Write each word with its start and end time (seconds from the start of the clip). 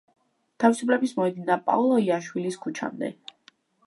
თავისუფლების 0.61 1.11
მოედნიდან 1.19 1.61
პაოლო 1.67 1.99
იაშვილის 2.05 2.57
ქუჩამდე. 2.65 3.11